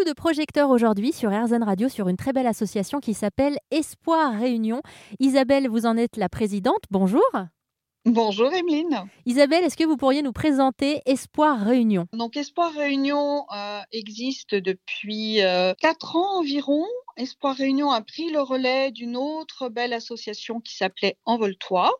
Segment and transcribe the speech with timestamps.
[0.00, 4.32] Coup de projecteur aujourd'hui sur RZN Radio sur une très belle association qui s'appelle Espoir
[4.32, 4.80] Réunion.
[5.18, 6.80] Isabelle, vous en êtes la présidente.
[6.90, 7.20] Bonjour.
[8.06, 9.04] Bonjour Emeline.
[9.26, 12.06] Isabelle, est-ce que vous pourriez nous présenter Espoir Réunion?
[12.14, 16.86] Donc Espoir Réunion euh, existe depuis euh, quatre ans environ.
[17.18, 21.92] Espoir Réunion a pris le relais d'une autre belle association qui s'appelait Envole-toi.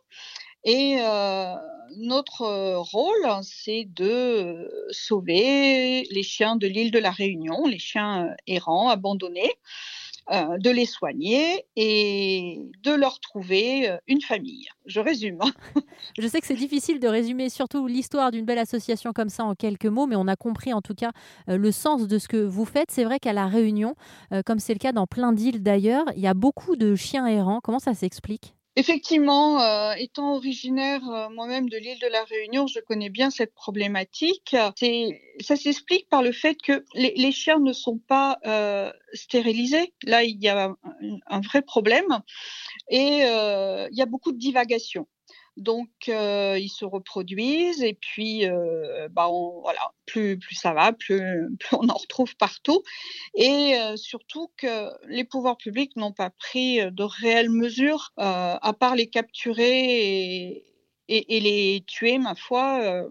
[0.64, 1.54] Et euh,
[1.96, 8.88] notre rôle, c'est de sauver les chiens de l'île de la Réunion, les chiens errants,
[8.88, 9.52] abandonnés.
[10.32, 14.68] Euh, de les soigner et de leur trouver euh, une famille.
[14.86, 15.40] Je résume.
[16.20, 19.56] Je sais que c'est difficile de résumer surtout l'histoire d'une belle association comme ça en
[19.56, 21.10] quelques mots, mais on a compris en tout cas
[21.48, 22.92] euh, le sens de ce que vous faites.
[22.92, 23.96] C'est vrai qu'à La Réunion,
[24.46, 27.60] comme c'est le cas dans plein d'îles d'ailleurs, il y a beaucoup de chiens errants.
[27.60, 28.54] Comment ça s'explique?
[28.76, 33.52] Effectivement, euh, étant originaire euh, moi-même de l'île de la Réunion, je connais bien cette
[33.52, 34.54] problématique.
[35.40, 39.92] Ça s'explique par le fait que les, chiens ne sont pas euh, stérilisés.
[40.04, 40.72] Là, il y a
[41.26, 42.20] un, vrai problème
[42.88, 45.08] et il y a beaucoup de divagation.
[45.56, 48.46] Donc, ils se reproduisent et puis,
[49.10, 49.28] bah,
[49.62, 52.82] voilà, plus, plus ça va, plus, on en retrouve partout.
[53.34, 59.08] Et surtout que les pouvoirs publics n'ont pas pris de réelles mesures, à part les
[59.08, 60.64] capturer
[61.08, 63.04] et, les tuer, ma foi.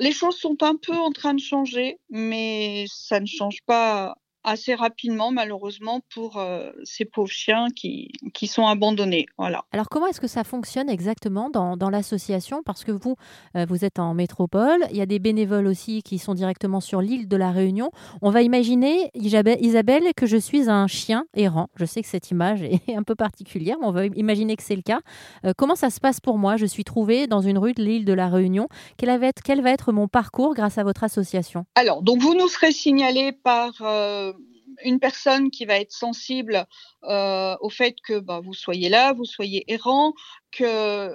[0.00, 4.16] les choses sont un peu en train de changer, mais ça ne change pas
[4.48, 9.26] assez rapidement, malheureusement, pour euh, ces pauvres chiens qui, qui sont abandonnés.
[9.36, 9.64] Voilà.
[9.72, 12.62] Alors, comment est-ce que ça fonctionne exactement dans, dans l'association?
[12.64, 13.16] Parce que vous,
[13.56, 17.00] euh, vous êtes en métropole, il y a des bénévoles aussi qui sont directement sur
[17.00, 17.90] l'île de la Réunion.
[18.22, 21.68] On va imaginer, Isabelle, que je suis un chien errant.
[21.76, 24.76] Je sais que cette image est un peu particulière, mais on va imaginer que c'est
[24.76, 25.00] le cas.
[25.44, 26.56] Euh, comment ça se passe pour moi?
[26.56, 28.68] Je suis trouvée dans une rue de l'île de la Réunion.
[28.96, 31.64] Quel va, être, quel va être mon parcours grâce à votre association?
[31.74, 33.72] Alors, donc vous nous serez signalé par
[34.84, 36.66] une personne qui va être sensible
[37.04, 40.12] euh, au fait que bah, vous soyez là, vous soyez errant,
[40.50, 41.12] que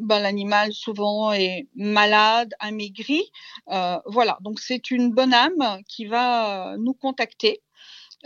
[0.00, 3.22] bah, l'animal souvent est malade, amaigri.
[3.70, 7.62] Euh, voilà, donc c'est une bonne âme qui va nous contacter.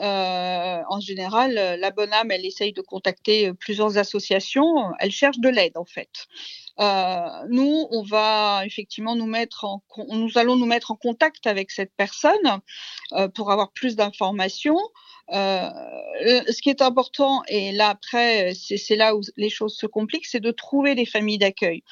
[0.00, 4.92] Euh, en général, la bonne âme, elle essaye de contacter plusieurs associations.
[4.98, 6.10] Elle cherche de l'aide, en fait.
[6.80, 11.70] Euh, nous, on va effectivement nous mettre en, nous allons nous mettre en contact avec
[11.70, 12.60] cette personne
[13.12, 14.78] euh, pour avoir plus d'informations.
[15.32, 15.70] Euh,
[16.24, 20.40] ce qui est important, et là après, c'est là où les choses se compliquent, c'est
[20.40, 21.82] de trouver des familles d'accueil.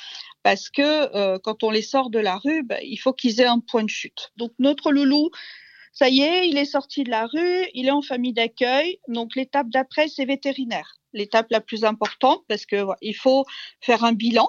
[0.43, 3.61] Parce que quand on les sort de la rue, ben, il faut qu'ils aient un
[3.61, 4.33] point de chute.
[4.37, 5.31] Donc notre loulou,
[5.99, 9.01] ça y est, il est sorti de la rue, il est en famille d'accueil.
[9.09, 10.95] Donc l'étape d'après, c'est vétérinaire.
[11.13, 13.45] L'étape la plus importante parce que il faut
[13.81, 14.49] faire un bilan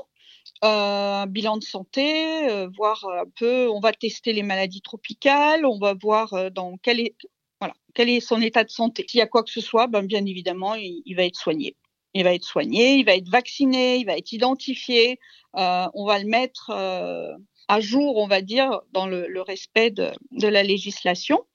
[0.61, 5.79] un bilan de santé, euh, voir un peu, on va tester les maladies tropicales, on
[5.79, 7.15] va voir euh, dans quel est,
[7.61, 9.05] voilà, quel est son état de santé.
[9.07, 11.75] S'il y a quoi que ce soit, ben, bien évidemment, il, va être soigné.
[12.13, 15.19] Il va être soigné, il va être vacciné, il va être identifié.
[15.55, 20.63] Euh, on va le mettre à jour, on va dire, dans le, respect de, la
[20.63, 21.45] législation.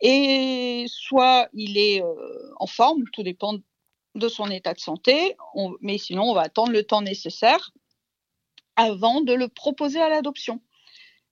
[0.00, 2.02] Et soit il est
[2.58, 3.56] en forme, tout dépend
[4.14, 5.36] de son état de santé,
[5.80, 7.70] mais sinon on va attendre le temps nécessaire
[8.76, 10.60] avant de le proposer à l'adoption.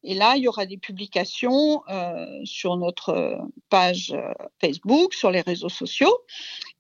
[0.04, 3.38] Et là, il y aura des publications euh, sur notre
[3.68, 6.16] page euh, Facebook, sur les réseaux sociaux,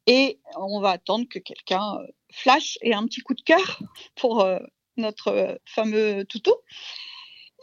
[0.08, 3.78] et on va attendre que quelqu'un euh, flash et un petit coup de cœur
[4.16, 4.44] pour
[4.96, 6.54] notre fameux toutou.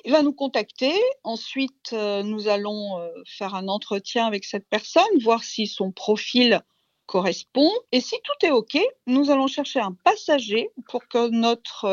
[0.05, 0.93] Il va nous contacter.
[1.23, 6.61] Ensuite, nous allons faire un entretien avec cette personne, voir si son profil
[7.05, 7.71] correspond.
[7.91, 8.77] Et si tout est OK,
[9.07, 11.85] nous allons chercher un passager pour que notre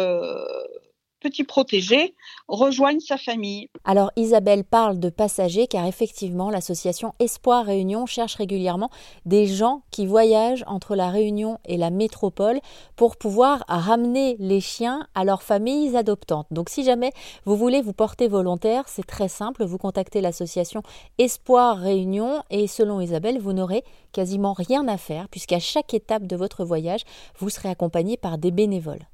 [1.22, 2.14] petit protégé
[2.48, 3.68] rejoigne sa famille.
[3.84, 8.90] Alors Isabelle parle de passagers car effectivement l'association Espoir Réunion cherche régulièrement
[9.24, 12.60] des gens qui voyagent entre la Réunion et la métropole
[12.96, 16.48] pour pouvoir ramener les chiens à leurs familles adoptantes.
[16.50, 17.12] Donc si jamais
[17.44, 20.82] vous voulez vous porter volontaire, c'est très simple, vous contactez l'association
[21.18, 26.36] Espoir Réunion et selon Isabelle, vous n'aurez quasiment rien à faire puisqu'à chaque étape de
[26.36, 27.02] votre voyage,
[27.38, 29.06] vous serez accompagné par des bénévoles.